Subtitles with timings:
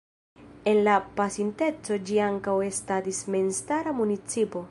[0.69, 4.59] En la pasinteco ĝi ankaŭ estadis memstara municipo.